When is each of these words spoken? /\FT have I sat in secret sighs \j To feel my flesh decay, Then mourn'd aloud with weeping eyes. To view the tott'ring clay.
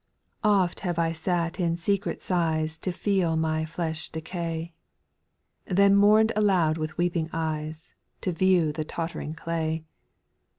/\FT 0.43 0.79
have 0.79 0.97
I 0.97 1.11
sat 1.11 1.59
in 1.59 1.75
secret 1.77 2.23
sighs 2.23 2.79
\j 2.79 2.81
To 2.85 2.91
feel 2.97 3.35
my 3.35 3.65
flesh 3.65 4.09
decay, 4.09 4.73
Then 5.65 5.95
mourn'd 5.95 6.31
aloud 6.35 6.79
with 6.79 6.97
weeping 6.97 7.29
eyes. 7.31 7.93
To 8.21 8.31
view 8.31 8.71
the 8.71 8.83
tott'ring 8.83 9.35
clay. 9.35 9.85